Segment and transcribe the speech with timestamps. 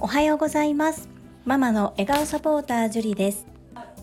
[0.00, 1.08] おはようございます。
[1.44, 3.46] ママの笑顔サポータージュリです。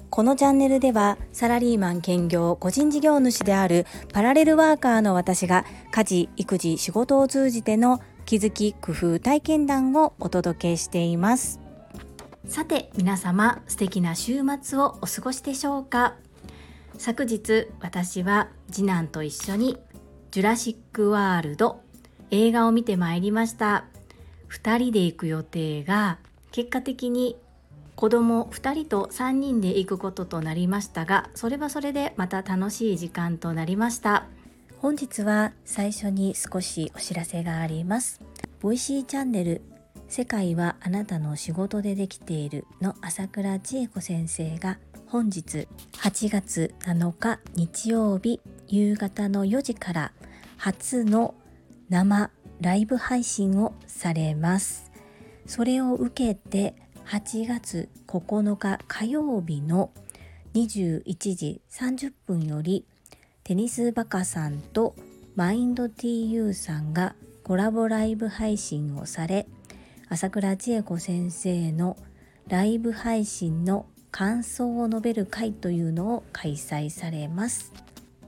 [0.10, 11.60] このチャンネルではサラリーマン兼業個人事業主であるパラレルワーカーの私が家事育児仕事を通じての気づき工夫体験談をお届けしています。
[12.48, 16.16] さて皆様素敵な週末をお過ごしでしょうか？
[16.98, 19.78] 昨日私は次男と一緒に
[20.36, 21.80] ジュラシックワールド
[22.30, 23.86] 映画を見てまいりました。
[24.50, 26.18] 2人で行く予定が
[26.52, 27.38] 結果的に
[27.96, 34.26] 子供2人と3人で行くこととなりましたがそれはそれでまた楽しい時間となりました。
[34.80, 38.20] 本日は最初に少しお知らせがあります。
[38.60, 39.62] Voicy チャンネル
[40.10, 44.80] 世界はあなたの仕事でできているの朝倉千恵子先生が
[45.16, 50.12] 本日8月7日日曜日夕方の4時から
[50.58, 51.36] 初の
[51.88, 54.92] 生ライブ配信をされます。
[55.46, 59.92] それを受けて8月9日火曜日の
[60.54, 61.04] 21
[61.38, 62.86] 時30分より
[63.46, 64.98] テニスバカさんと
[65.38, 69.48] マインド TU さんがコラボライブ配信をされ
[70.10, 71.96] 朝倉千恵子先生の
[72.50, 73.86] ライブ配信の
[74.18, 77.74] 感想を述べる会というのを開催されます。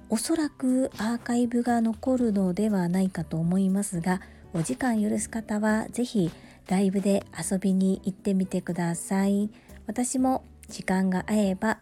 [0.10, 4.22] おそらくアーカイブが残るのではないかと思いますが
[4.54, 6.30] お時間許す方は是非
[6.68, 9.50] ライブで遊びに行ってみてください。
[9.86, 11.80] 私も時間が合えば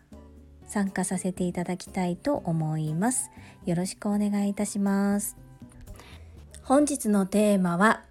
[0.67, 3.31] 参加させていただきたいと思います。
[3.65, 5.35] よろしくお願いいたします。
[6.61, 8.03] 本日のテーマは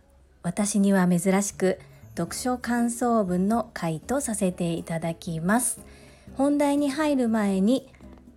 [0.43, 1.79] 私には珍しく
[2.17, 5.81] 読書感想文の回とさせていただきます。
[6.35, 7.89] 本題に入る前に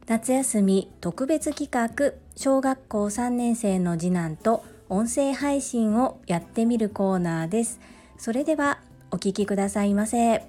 [0.07, 7.79] 夏休み特別企画小学校3年生の次男と音声配信をやってみるコーナーです。
[8.17, 8.79] それでは
[9.11, 10.43] お聞きくださいませ。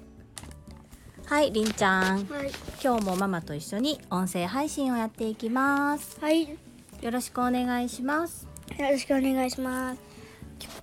[1.25, 2.25] はいりんちゃん。
[2.25, 2.51] はい。
[2.83, 6.17] 今日もママと一緒に音声配信をやっていきます。
[6.19, 6.49] はい。
[6.49, 6.55] よ
[7.01, 8.47] よろしくお願いします。
[8.79, 10.01] ろしくお願いします。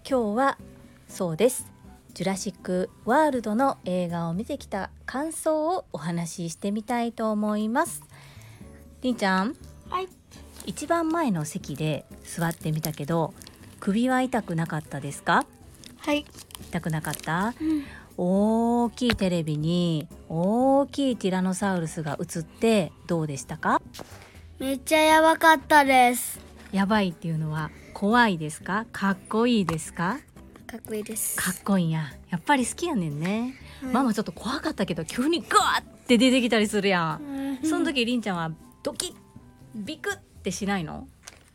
[0.08, 0.58] 今日は
[1.08, 1.75] そうです
[2.16, 8.02] ジュラシックワールドの映画を見てきた感想をお話ししてみたいと思います
[9.02, 9.54] りんちゃん
[9.90, 10.08] はい。
[10.64, 13.34] 一番前の席で座ってみたけど
[13.80, 15.44] 首は痛くなかったですか？
[15.98, 16.24] はい。
[16.70, 17.52] 痛くなかった？
[17.60, 17.84] うん。
[18.16, 23.82] 大きいテレビに大きいティラノサウルスが映ってどうでしたか？
[24.58, 26.40] めっちゃやばかったです。
[26.72, 28.86] やばいっていうのは怖いですか？
[28.90, 30.18] かっこいいですか？
[30.66, 31.36] かっこいいです。
[31.36, 38.50] かっこいいんややっぱり好きやねんね、はいママちょっと怖かったけど急にガーって出てきたりするやんうんその時りんちゃんは
[38.82, 39.14] ドキッ
[39.74, 41.06] ビクってしないの？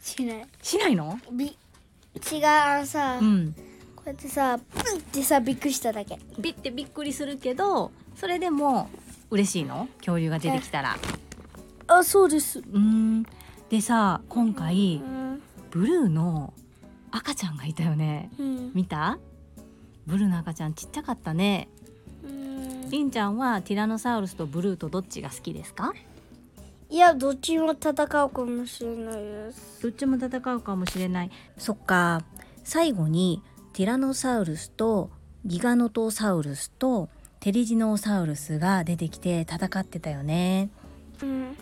[0.01, 0.47] しない。
[0.61, 1.19] しないの？
[1.31, 1.45] び。
[1.47, 1.49] 違
[2.81, 3.55] うさ、こうん
[4.05, 6.19] うやってさ、プンってさ、びっくりしただけ。
[6.39, 8.89] ビってびっくりするけどそれでも
[9.29, 9.87] 嬉しいの？
[9.97, 10.97] 恐竜が出てきたら
[11.87, 12.59] あ、そうです。
[12.59, 13.25] うーん
[13.69, 15.41] でさ今回うん。
[15.71, 16.53] ブルーの
[17.11, 18.31] 赤ちゃんがいたよね。
[18.39, 18.71] うん。
[18.73, 19.19] 見た？
[20.07, 21.67] ブルーの赤ちゃんちっちゃかったね。
[22.23, 22.89] うん。
[22.89, 25.93] りんちゃんはティラノサウルスとブルーとどっちが好きですか？
[26.89, 29.81] いや、どっちも戦うかもしれないです。
[29.81, 31.31] どっちも戦うかもしれない。
[31.57, 32.23] そっか。
[32.63, 33.41] 最後に
[33.73, 35.09] ティラノサウルスと
[35.45, 40.69] ギガノトサウルスとテリジノサウルスが出てきて戦ってたよね。
[41.23, 41.57] うん。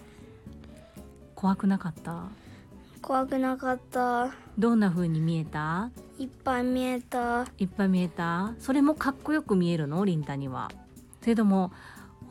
[1.36, 2.24] 怖くなかった？
[3.10, 4.30] 怖くなかった。
[4.60, 5.90] どんな風に見えた？
[6.20, 7.48] いっぱい見えた。
[7.58, 8.54] いっぱい見えた？
[8.60, 10.06] それもかっこよく見えるの？
[10.06, 10.70] リンタには
[11.20, 11.72] それとも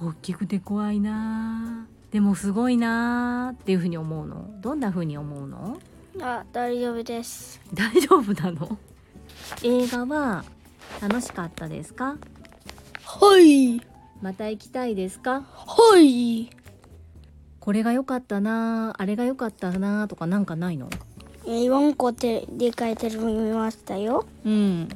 [0.00, 1.88] 大きくて怖いな？
[2.12, 4.48] でもすごいなっていう風に思うの？
[4.60, 5.80] どんな風に思うの？
[6.20, 7.60] あ、大丈夫です。
[7.74, 8.78] 大丈夫なの？
[9.64, 10.44] 映画は
[11.02, 12.18] 楽しかったですか？
[13.02, 13.80] はい。
[14.22, 15.40] また行きたいですか？
[15.40, 16.50] はい。
[17.68, 20.88] これが良かったなあれが良かったなとかなんかないの？
[21.44, 24.24] えー、4個てで書いてるの見ましたよ。
[24.46, 24.88] うん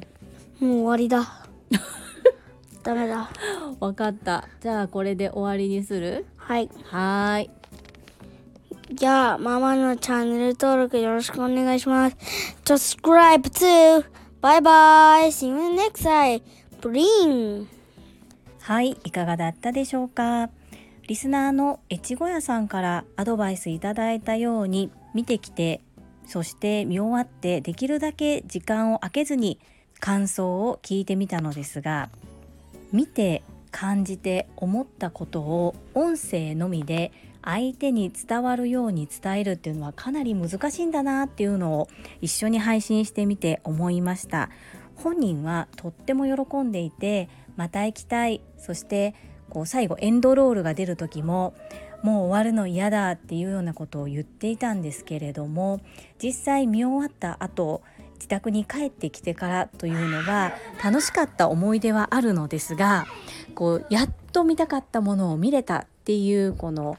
[0.59, 1.45] もう終わりだ。
[2.81, 3.29] ダメだ。
[3.79, 6.25] 分かったじゃあこれで終わりにする？
[6.35, 6.69] はい。
[6.85, 7.49] はーい
[8.91, 12.17] じゃあ、ママのチャンネル登録よろしくお願いします。
[12.65, 14.03] subscribe to!
[14.41, 16.41] バイバイ !See you next time!
[16.81, 17.67] ブリン
[18.61, 20.49] はいいかがだったでしょうか？
[21.07, 25.81] リスナーの越後屋さんからアドバイスいただいたように見てきて
[26.25, 29.59] そして見終わってできるだけ時間を空けずに
[29.99, 32.09] 感想を聞いてみたのですが
[32.93, 37.11] 見て感じて思ったことを音声のみで
[37.41, 41.89] 相手に伝わるように伝えるっていうのはかなり難しいんだなっていうのを
[42.21, 44.49] 一緒に配信してみて思いました。
[44.95, 47.27] 本人はとっても喜んでいて
[47.57, 48.41] また行きたい。
[48.57, 49.13] そして
[49.53, 51.53] こう最後エンドロールが出る時も
[52.01, 55.79] もう終わるの嫌だっていうようなことを言っていたんですけれども
[56.21, 57.83] 実際見終わった後
[58.15, 60.53] 自宅に帰ってきてからというのは
[60.83, 63.05] 楽しかった思い出はあるのですが
[63.53, 66.97] こうやっと見たかったものを見れたっていうこの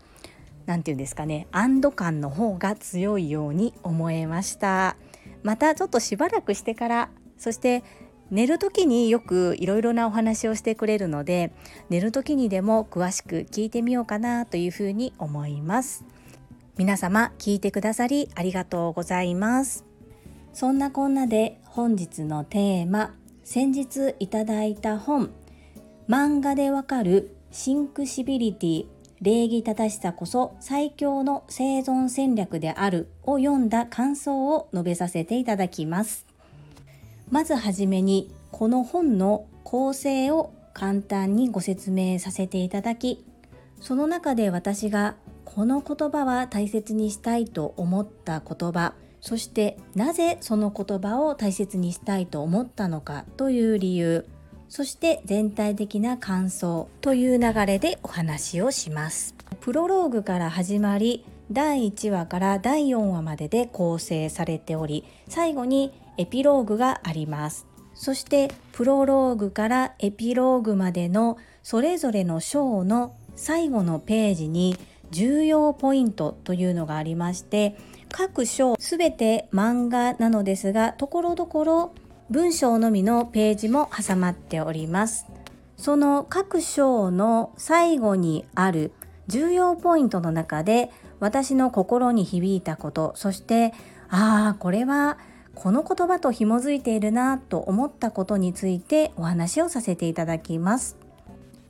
[0.66, 4.96] 何て言うんですかね安堵感の方が強いように思えました。
[5.42, 7.84] またちょっとしばらくしてからそして
[8.34, 11.52] 寝る時によくいろいろなお話をしてくれるので
[11.88, 16.04] 寝る時にでも詳しく聞いてみようかなというふうに思います。
[16.76, 19.84] 皆様聞いてくださりありがとうございます。
[20.52, 23.14] そんなこんなで本日のテーマ
[23.44, 25.30] 先日いただいた本
[26.08, 28.86] 漫画でわかるシンクシビリティ
[29.22, 36.23] 礼儀正しさこそ最強の生存戦略であるを読んだ感想を述べさせていただきます。
[37.30, 43.24] まずはじめにこの本の構成を簡単にご説明させていただき
[43.80, 54.26] その中で私がこの言葉は大切にしたいと思った言葉そしてなぜその言葉を大切にしたいと思ったのかという理由
[54.68, 59.34] そして全体的な感想という流れでお話をします。
[59.60, 74.76] プロローグから始まり第1話から第4話までで構成されており最後にエピローグがありますそしてプロローグからエピローグまでのそれぞれの章の最後のページに
[75.10, 77.76] 重要ポイントというのがありまして
[78.10, 81.94] 各章すべて漫画なのですがところどころ
[82.30, 85.26] 文章のみのページも挟まっております。
[85.76, 88.92] その各章の最後にある
[89.28, 90.90] 重要ポイントの中で
[91.20, 93.74] 私の心に響いたこと、そして
[94.08, 95.18] ああ、これは
[95.54, 100.96] この言葉と紐づいているなと思ったことについてお話をさせていただきます。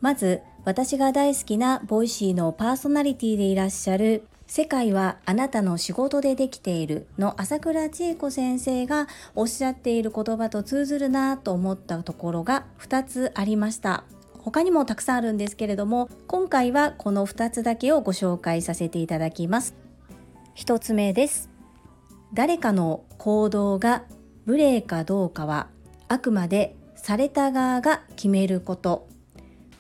[0.00, 14.04] まず私が大好きな Voicy のパーソナリティでいらっしゃる世界はあなたの仕事でできているの朝倉千恵子先生がおっしゃっている言葉と通ずるなと思ったところが2つありました。
[14.38, 19.74] 他にもたくさんあるんですけれども今回はこの2つだけをご紹介させていただきます。
[20.56, 21.53] 1つ目です。
[22.34, 24.02] 誰かの行動が
[24.44, 25.68] 無礼かどうかは
[26.08, 29.06] あくまでされた側が決めること。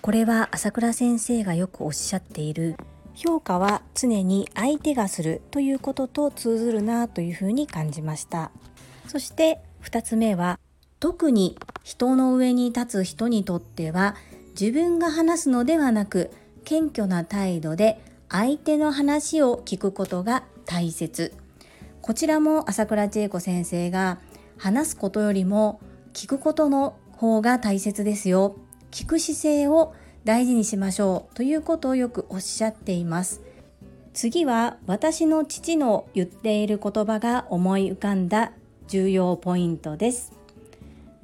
[0.00, 2.76] これは朝倉先生がよくおっしゃっている
[3.14, 8.52] 評価は常に相手がするということと通ずるなというふうに感じました。
[9.08, 10.60] そして2つ目は
[11.00, 14.14] 特に人の上に立つ人にとっては
[14.58, 16.30] 自分が話すのではなく
[16.64, 21.43] 謙虚な態度で相手の話を聞くことが大切。
[22.04, 24.18] こちらも朝倉千恵子先生が
[24.58, 25.80] 話すことよりも
[26.12, 28.56] 聞くことの方が大切ですよ。
[28.90, 33.40] 聞く姿勢を大事にしましょうということをよくおっしゃっています。
[34.12, 38.52] 次は私の父の言っている言葉が思い浮かんだ
[38.86, 40.34] 重要ポイントです。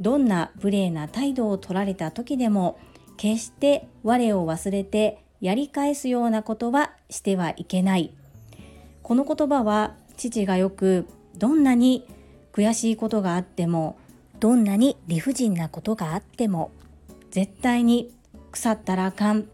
[0.01, 2.79] どんな無礼な態度を取られた時でも
[3.19, 8.15] 決して我を忘れてやり返すようなことはしてはいけない。
[9.03, 11.07] この言葉は父がよく
[11.39, 12.07] どんなに
[12.53, 13.97] 悔しいことがあっても
[14.39, 16.73] どんなに理不尽なことがあっても
[17.31, 18.13] 絶対に
[18.53, 19.47] 腐ったらあかん。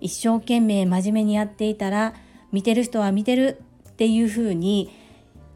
[0.00, 2.12] 一生懸命真面目にやっていたら
[2.52, 4.90] 見てる人は見てるっていう風に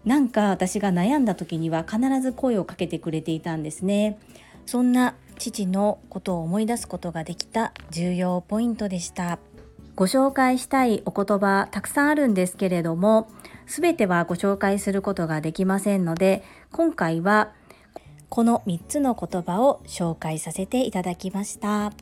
[0.07, 4.19] なんか私が悩んだ時には必ず声をかけてくれていたんですね。
[4.65, 9.39] そんな父のことを思い出すことができた重要ポイントでした。
[9.97, 13.29] ご紹介したいお言葉たくさんあるんですけれども
[13.67, 16.43] 全てはご紹介することができませんので
[16.73, 17.53] 今回は
[18.29, 21.93] この3つの言葉を紹介させていただきました。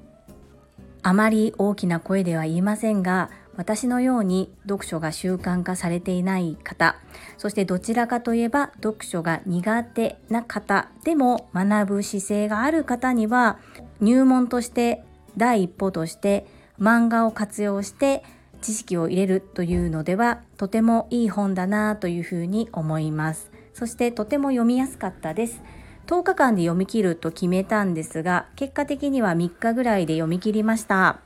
[1.03, 6.97] あまり大きな声では言いませんが私のように読書が習慣化されていない方
[7.39, 13.59] そしてどちらかといえば読書が苦手な方でも学ぶ姿勢がある方には
[14.01, 15.03] 入門として
[15.37, 16.47] 第一歩として
[16.81, 18.23] 漫画を活用して
[18.61, 23.51] 知識を入れるというのではとてもいい本だなというふうに思います。
[23.75, 25.63] そしてとても読みやすかったです。
[26.07, 31.21] 10日間で読み切ると決めたんですが結果的には3日ぐらいで読み切りました。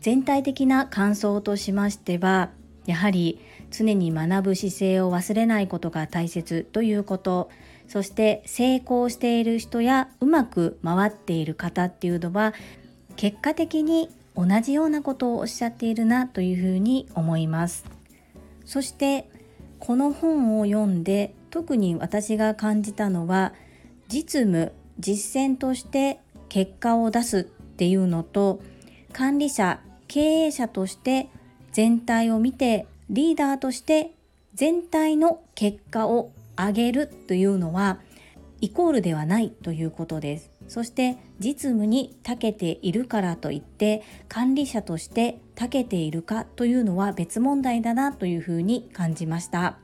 [0.00, 2.50] 全体的な感想としましては
[2.86, 7.50] やはり常に学ぶ姿勢を忘れないことが大切ということ。
[7.88, 12.52] そして成功している人やうまく回っている方っていうのは
[13.16, 17.84] 結果的に同じようなことをおっしゃっているなというふうに思います。
[18.64, 19.28] そして
[19.80, 23.52] この本を読んで特に私が感じたのは
[24.06, 28.60] 実務実践として結果を出すっていうのと
[29.12, 31.28] 管理者経営者として
[31.72, 34.12] 全体を見てリーダーとして
[34.54, 37.98] 全体の結果を上げるというのは
[38.60, 40.57] イコールではないということです。
[40.68, 49.78] そして実務に長けているからといって管理者として長けているかというのは別問題だなというふうに感じました。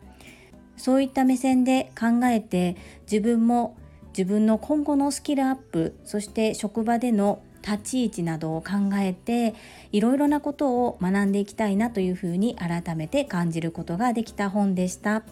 [0.76, 2.76] そういった目線で考えて
[3.10, 3.76] 自分も
[4.08, 9.54] 自分の今後のスキルアップそして職場での立ち位置などを考えて
[9.90, 15.22] いろいろなことを学んでいきたいなというふうに改めて感じることができた本でした。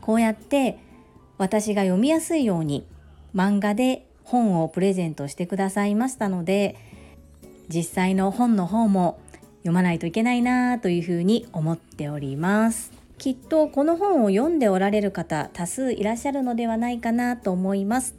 [0.00, 0.78] こうやって
[1.36, 2.86] 私が読みやすいように
[3.34, 6.76] 漫画で本をプレゼントしてくださいましたので
[7.68, 9.18] 実際の本の方も
[9.60, 12.92] 読まないといけないなというふうに思っております。
[13.18, 18.14] きっとこの本を読んでおられる方多数いらっしゃるのではないかなと思います。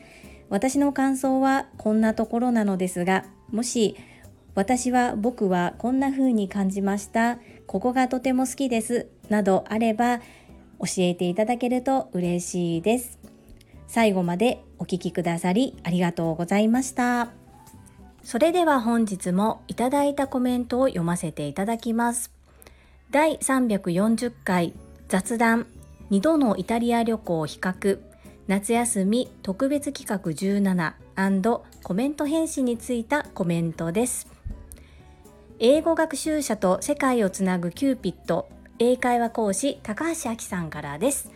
[0.50, 3.96] 私の感想はこんなところなのですがもし
[4.56, 7.40] 私は僕はこんな風に感じました。
[7.66, 9.08] ここがとても好きです。
[9.30, 10.18] などあれば
[10.80, 13.29] 教えていただけると嬉しいです。
[13.90, 17.30] 最後までお聴きくださりありがとうございました。
[18.24, 22.32] それでは本日もいただいたコメントを読ませていただきます。
[23.10, 24.76] 第340回
[25.08, 25.66] 雑談。
[26.12, 28.00] 2度のイタリア旅行比較。
[28.48, 34.28] 夏休み特別企画17コメント返信についたコメントです。
[35.58, 41.32] 英語学習者と世界をつなぐキューピット英会話講師高橋明さんからです。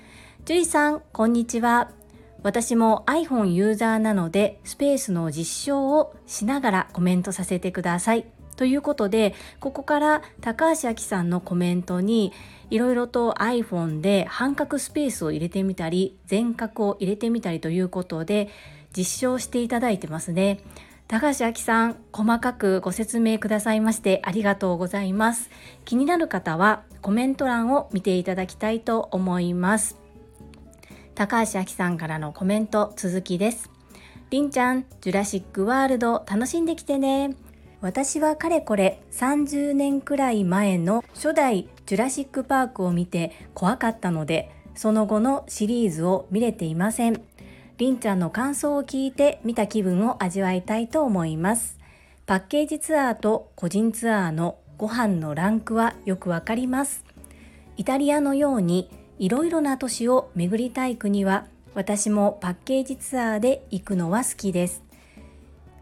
[0.45, 2.02] 樹里さんこんにちは。
[2.43, 12.31] 私も iPhone ユーザーなのでスペースの実証をしながらコメントさせてくださいということでここから高橋明さんのコメントに
[12.69, 18.49] いろいろと iPhone で半角スペースを入れてみたり全角を入れてみたりということで
[18.95, 20.59] 実証していただいてますね。
[21.07, 25.49] 高橋明さん、細かくご説明くださいましてありがとうございます。
[25.85, 30.02] 気になる方はコメント欄を見ていただきたいと思います。
[31.15, 33.69] 高橋明さんからのコメント続きです。
[34.31, 37.35] りんちゃん、ジュラシックワールド楽しんできてね。
[37.81, 47.21] 私はかれこれ30年くらい前の初代ジュラシックパークを見て怖かったので、その後のシリーズを見れていません。
[47.77, 51.77] りんちゃんの感想を聞いて見た気分を味わいたいと思います。
[52.25, 57.05] パッケージツアーと個人ツアーのご飯のランクはよくわかります。
[57.77, 58.89] イタリアのように
[59.19, 64.83] いろいろな都市を巡りたい国は私もパッケージツアーで行くのは好きです。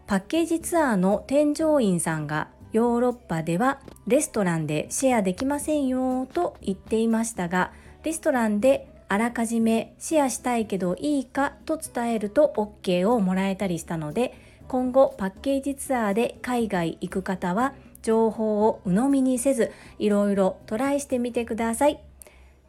[0.06, 7.72] パッケージツアーの添乗員さんがヨーロッパではレストランでシェアできませんよと言っていましたが
[8.02, 14.34] レストランであらかじめシェアしたいけどいいかと伝えると OK をもらえたりしたので
[14.68, 22.00] 今後パッケージツアーで海外行く方は情報を鵜呑みにせずいろいろトライしてみてください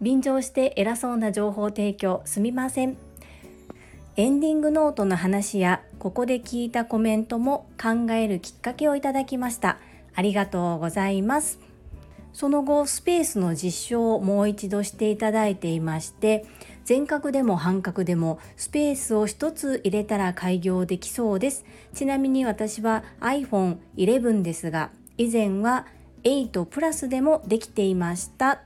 [0.04, 2.98] 便乗して偉そうな情報提供すみません。
[4.18, 9.80] エンディングノートの話やここで聞いたコメントも考えるきっかけをいただきました。
[10.14, 11.60] ありがとうございます。
[12.34, 16.46] その後スペースの実証をもう一度していただいていまして
[16.84, 21.64] 全角でも半角でもスペースを一つ入れたら開業できそうです。
[21.94, 25.88] ちなみに私は iPhone11 ですが以前は
[26.24, 28.64] 8プラスでもできていました。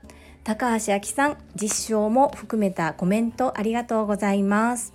[0.48, 4.94] 高橋明さん実証も含めたコメントありがとうございます。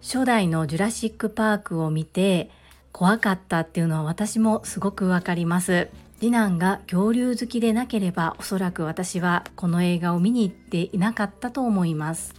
[0.00, 2.50] 初代のジュラシックパークを見て
[2.92, 5.88] 怖かったっていうのは私もすごくわかります。
[6.20, 12.32] 次男が恐竜好きでなければおそらく私はこの映画を見に行っていなかったと思います。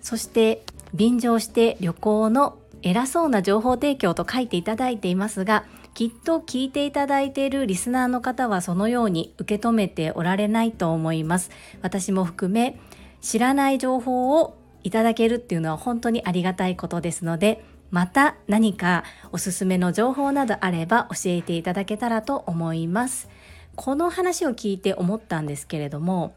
[0.00, 11.50] そして便乗して旅行の偉そうな情報提供と書いていただいていますがきっと聞いていただいているリスナーの方はそのように受け止めておられないと思います
[11.82, 12.78] 私も含め
[13.20, 23.28] 知らない情報をいただけるっていうのは本当にありがたいことですのでまた何かおすすめの情報などあれば教えていただけたらと思います。
[23.76, 26.34] この話を聞いて思ったんですけれども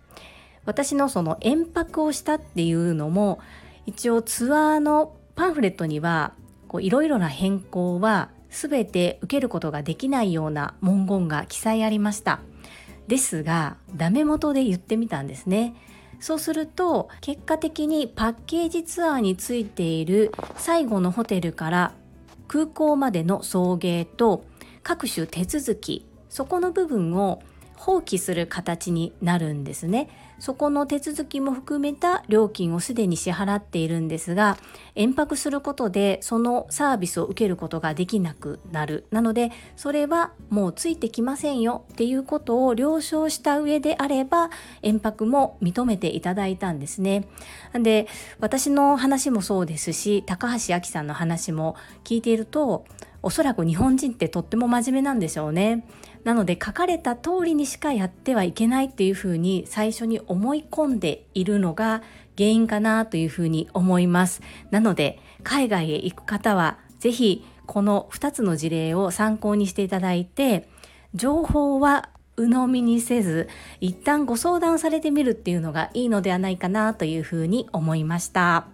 [0.66, 3.40] 私のその延泊をしたっていうのも
[3.86, 6.34] 一応ツアーのパンフレットには
[6.80, 12.40] いろいろな変更は全て受けることができないような文言が記載ありました
[13.08, 15.76] ですがダメ元で言ってみたんですね
[16.22, 21.92] そうすると結果的にパッケージツアーについている最後のホテルから
[22.48, 24.46] 空港までの送迎と
[24.82, 27.42] 各種手続きそこの部分を
[27.76, 30.10] 放棄する形になるんですね。
[30.40, 34.58] そこの手続きも含めた料金をすでに支払っているんですが
[34.96, 39.06] 延泊することでそのサービスを受けることができなくなる。
[39.12, 44.50] なのでそれはもうついてきませんよっていうことを了承した上であれば
[44.82, 47.28] 延泊も認めていただいたんですね。
[47.74, 48.08] で
[48.40, 52.86] 私の話もそうですし高橋亜紀さんの話も聞いていると
[53.26, 55.84] おそらく日本人ってとっても真面目なんでしょうね。
[56.26, 62.02] なので書かれた通りにしかやってはいけないっていうふうに最初に思い込んでいるのが
[62.36, 64.42] 原因かなというふうに思います。
[64.72, 70.68] なので海外へ行く方はぜひこの2つの事例を参考にしていただいて
[71.14, 73.48] 情報は鵜呑みにせず
[73.80, 78.66] 一旦ご相談されてみるっていうのがいいのではないかなというふうに思いました。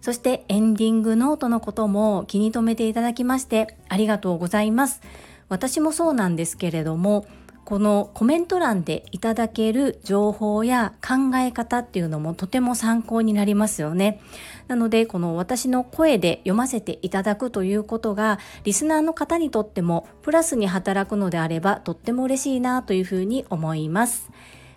[0.00, 5.02] そしてエンディングノートのことも気に留めていただきましてありがとうございます。
[5.48, 7.26] 私もそうなんですけれども
[7.68, 14.22] このコメント欄でいただける情報や考え方っていうのもとても参考になりますよね。
[14.68, 24.30] なのでこの私の声で読ませていただくということがリスナーの方にとってもプラスに働くのであればとっても嬉しいなというふうに思います。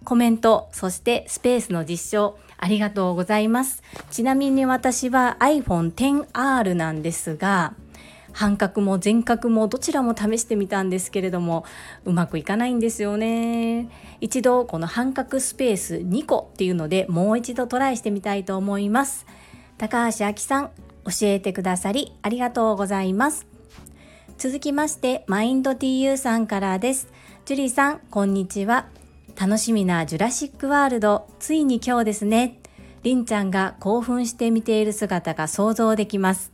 [0.03, 3.83] コメント、そしてスペースの実証ありがとうございます。
[4.09, 7.73] ちなみに私は iPhone XR なんですが
[8.33, 11.65] 半角も全角もどちらも試してみたんですけれども
[12.05, 13.89] うまくいかないんですよね。
[14.19, 19.25] 一度この半角スペース2個っていうのでもう一度トライしてみたいと思います。
[19.77, 20.71] 高橋明さん
[21.05, 23.47] 教えてくださりありがとうございます。
[24.37, 27.09] 続きましてマインド TU さんからです。
[27.45, 28.87] ジュリーさんこんにちは。
[29.39, 31.27] 楽しみなジュラシックワールド。
[31.39, 32.59] ついに今日ですね。
[33.03, 36.50] りんちゃんが興奮して見ている姿が想像できます。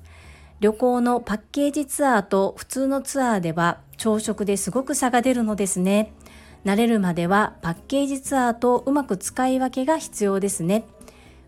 [0.60, 6.14] 旅行のパッケージツアーと普通のツアーでは朝食ですごく差が出るのですね。
[6.66, 10.86] 慣れるまではパッケージツアーとうまく使い分けが必要ですね。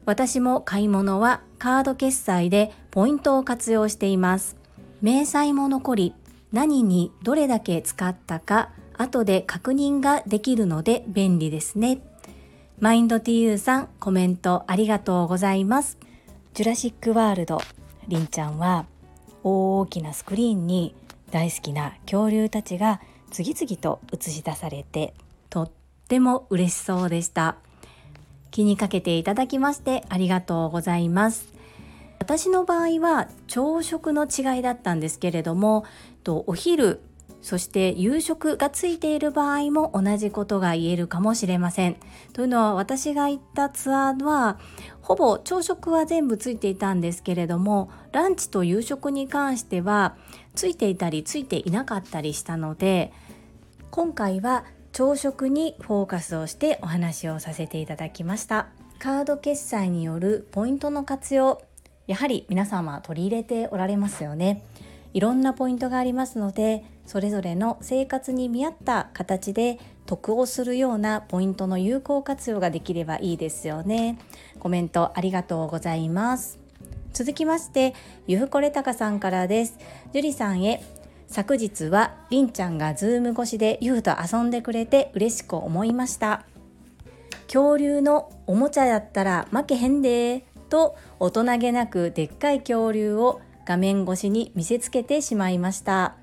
[0.06, 4.58] 私も買い物はカード決済でポイントを活用しています。
[5.02, 6.16] 明細も残り、
[6.52, 12.02] 何にどれだけ使ったか後で確認ができるので便利ですね。
[12.80, 15.98] マインド TU さんコメントありがとうございます。
[16.54, 17.60] ジュラシックワールド、
[18.08, 18.86] りんちゃんは
[19.44, 20.96] 大きなスクリーンに
[21.32, 25.14] 大好きな恐竜たちが次々と映し出されて
[25.50, 25.72] とっ
[26.08, 27.58] ても嬉しそうでした。
[28.52, 31.54] 気にかけていただきましてありがとうございます。
[32.20, 35.86] 私の場合は朝食の違いだったんですけれども
[36.26, 37.02] お昼
[37.42, 41.96] そして夕食がついている場合も同じことが言えるかもしれません。
[42.34, 44.60] というのは私が行ったツアーは
[45.02, 50.16] ほぼ朝食は全部ついていたんですけれどもランチと夕食に関しては
[50.54, 53.12] ついていたりついていなかったりしたので
[53.90, 58.68] 今回は朝食にフォーカスをしてお話をさせていただきました
[59.00, 61.62] カード決済によるポイントの活用
[62.06, 64.64] やはり皆様取り入れておられますよね
[65.14, 74.20] いろんなポイントがありますのでそれぞれの生活に見合った形で得をするようなポイントの有効活用ができればいいですよね。
[74.60, 76.60] コメントありがとうございます。
[77.12, 77.96] 続きまして
[78.28, 79.80] ゆふこれたかさんからです。
[80.14, 80.84] 樹里さんへ。
[81.26, 86.46] 昨日はりんちゃんがズーム越しでゆうと遊んでくれて嬉しく思いました。
[87.48, 96.14] 恐竜のおもちゃやったら負けへんでと大人げなくでっかい恐竜を画面越しに見せつけてしまいました。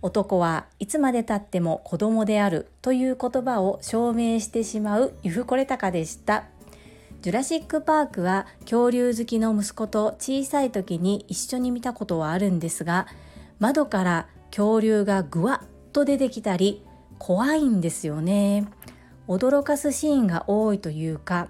[0.00, 6.44] 男はいつまでたっても子供であるという言葉を証明してしまうユフコレタカでした。
[7.20, 13.08] ジュラシック・パークは恐竜好きの息子と小さい時に一緒に見たことはあるんですが
[13.58, 16.84] 窓から恐竜がぐわっと出てきたり
[17.18, 18.68] 怖いんですよね。
[19.26, 21.48] 驚かすシーンが多いというか。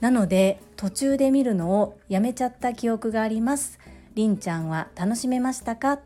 [0.00, 3.80] なので途中で見るのをやめちゃった記憶があります。
[4.14, 5.98] りんちゃんは楽しめましたか？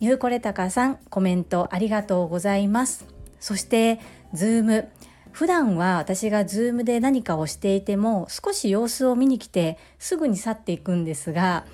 [0.00, 3.04] ゆうこれたかさんコメントありがとうございます。
[3.40, 4.00] そして
[4.32, 4.88] ズーム。
[5.30, 11.64] 普段は私がズームで何かをしていても少し様子を見に来てすぐに去っていくんですが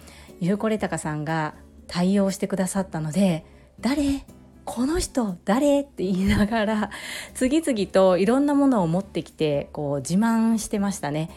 [0.40, 1.54] ゆうこれたかさんが
[1.86, 3.46] 対応してくださったので
[3.80, 4.26] 誰？
[4.66, 5.38] この人？
[5.46, 5.80] 誰？
[5.80, 6.90] って言いながら
[7.32, 11.30] 次々といろんなものを持ってきてこう自慢してましたね。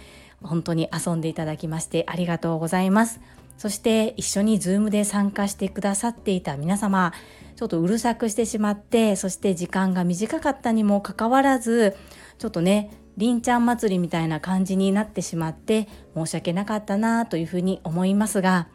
[0.43, 3.21] 本当に遊んでいただきましてありがとうございます。
[3.57, 7.13] そして一緒に Zoom で参加してくださっていた皆様
[7.55, 11.95] ちょっとうるさくしてしまってそして時間が短かったにもかかわらず
[12.37, 18.67] ちょっとねりんちゃん祭りみたいな感じになってしまって申し訳なかったなというふうに思いますが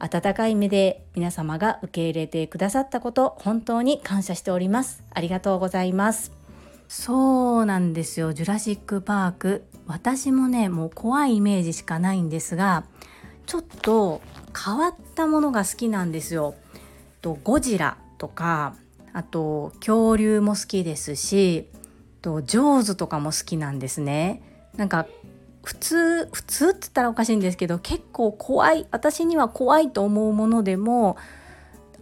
[0.00, 5.02] 温かい目で皆様が受け入れてくださったこと本当に感謝しております。
[5.10, 6.32] ありがとうございます。
[6.86, 8.32] そうなんですよ。
[8.32, 9.64] ジュラシック・パーク。
[9.86, 12.84] 私もねもう怖いイメージしかないんですが
[13.48, 14.20] ちょっと
[14.54, 16.54] 変わったものが好きなんですよ。
[17.22, 18.74] とゴジラとか
[19.14, 21.66] あと恐竜も好きですし
[22.20, 24.42] とジョーズとかも好きなんですね。
[24.76, 25.06] なんか
[25.64, 31.16] 普通普通って言ったらおかしいんですけど結構怖い私には怖いと思うものでも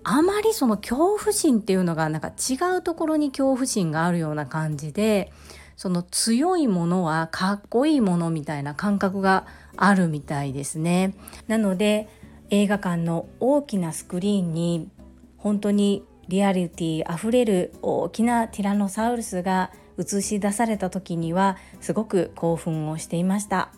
[0.02, 5.32] あまりその恐怖心っていうのがなんか違うところに恐怖心があるような感じで
[5.76, 11.14] その強いものはかっこいいものみたいな感覚があるみたいですね。
[11.48, 12.08] なので
[12.50, 14.88] 映画館の大きなスクリーンに
[15.36, 23.70] 本当にリアリティあふれる大きなティラノサウルスが映し出された時にはすごく興奮をしていました。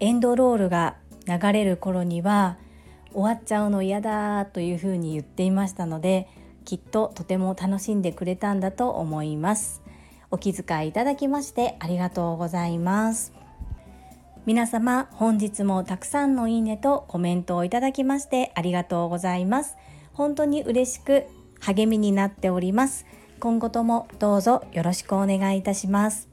[0.00, 0.96] エンドロールが
[1.26, 2.56] 流れる頃には
[3.12, 6.28] 終わっちゃうの嫌だというふうに言っていましたので
[6.64, 9.82] きっととても楽しんでくれたんだと思います。
[10.30, 13.33] お気遣いいただきましてありがとうございます。
[14.46, 19.78] 皆様本日もたくさんのいいねとコメントをいただきましてありがとうございます。
[20.12, 21.24] 本当に嬉しく
[21.60, 23.06] 励みになっております。
[23.40, 26.28] 今後ともどうぞよろしくお願いいたします。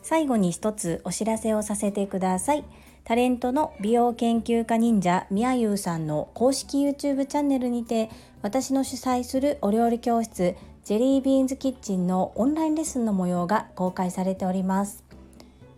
[0.00, 2.64] 最後に一つお知らせをさせてください。
[3.02, 8.10] タレントの美容研究家忍者みやゆうさんの公式 YouTube チャンネルにて
[8.42, 10.54] 私の主催するお料理教室
[10.84, 15.07] ジェリービーンズキッチンのオンラインレッスンの模様が公開されております。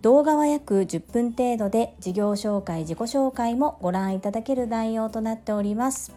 [0.02, 6.12] 動画は約10分程度で事業紹介自己紹介もご覧いただける内容となっております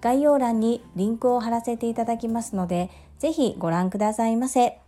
[0.00, 4.78] 概要欄にリンクを貼らせていただきますのでぜひご覧くださいませ。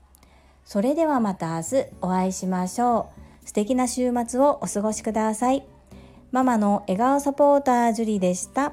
[0.64, 3.10] それではまた明日お会いしましょ
[3.44, 3.46] う。
[3.46, 5.66] 素敵な週末をお過ごしください。
[6.30, 8.72] ママの笑顔サポータージュリでした。